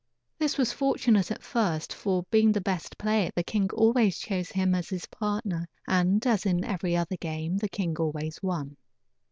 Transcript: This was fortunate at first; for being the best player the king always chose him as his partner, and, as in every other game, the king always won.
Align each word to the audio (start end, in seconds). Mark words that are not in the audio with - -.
This 0.39 0.57
was 0.57 0.71
fortunate 0.73 1.29
at 1.29 1.43
first; 1.43 1.93
for 1.93 2.23
being 2.31 2.51
the 2.53 2.59
best 2.59 2.97
player 2.97 3.29
the 3.35 3.43
king 3.43 3.69
always 3.71 4.17
chose 4.17 4.49
him 4.49 4.73
as 4.73 4.89
his 4.89 5.05
partner, 5.05 5.67
and, 5.87 6.25
as 6.25 6.43
in 6.43 6.63
every 6.65 6.97
other 6.97 7.17
game, 7.17 7.55
the 7.57 7.69
king 7.69 7.95
always 7.99 8.41
won. 8.41 8.77